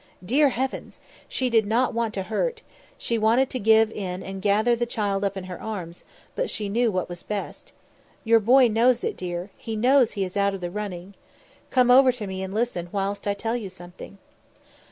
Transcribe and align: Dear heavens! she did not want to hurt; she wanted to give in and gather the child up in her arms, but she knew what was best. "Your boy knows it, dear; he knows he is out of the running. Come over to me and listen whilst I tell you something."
Dear 0.25 0.49
heavens! 0.49 0.99
she 1.27 1.51
did 1.51 1.67
not 1.67 1.93
want 1.93 2.15
to 2.15 2.23
hurt; 2.23 2.63
she 2.97 3.19
wanted 3.19 3.51
to 3.51 3.59
give 3.59 3.91
in 3.91 4.23
and 4.23 4.41
gather 4.41 4.75
the 4.75 4.87
child 4.87 5.23
up 5.23 5.37
in 5.37 5.43
her 5.43 5.61
arms, 5.61 6.03
but 6.35 6.49
she 6.49 6.69
knew 6.69 6.89
what 6.91 7.07
was 7.07 7.21
best. 7.21 7.71
"Your 8.23 8.39
boy 8.39 8.67
knows 8.67 9.03
it, 9.03 9.15
dear; 9.15 9.51
he 9.59 9.75
knows 9.75 10.13
he 10.13 10.23
is 10.23 10.35
out 10.35 10.55
of 10.55 10.61
the 10.61 10.71
running. 10.71 11.13
Come 11.69 11.91
over 11.91 12.11
to 12.13 12.25
me 12.25 12.41
and 12.41 12.51
listen 12.51 12.89
whilst 12.91 13.27
I 13.27 13.35
tell 13.35 13.55
you 13.55 13.69
something." 13.69 14.17